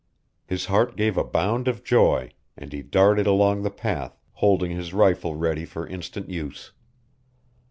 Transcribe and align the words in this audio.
His 0.47 0.65
heart 0.65 0.97
gave 0.97 1.15
a 1.15 1.23
bound 1.23 1.67
of 1.67 1.83
joy, 1.83 2.31
and 2.57 2.73
he 2.73 2.81
darted 2.81 3.27
along 3.27 3.61
the 3.61 3.69
path, 3.69 4.17
holding 4.33 4.71
his 4.71 4.93
rifle 4.95 5.35
ready 5.35 5.63
for 5.63 5.85
instant 5.85 6.27
use. 6.27 6.71